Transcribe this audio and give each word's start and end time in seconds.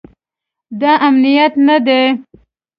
دا 0.81 0.91
امنیت 1.07 1.53
نه 1.67 1.77
دی 1.85 2.01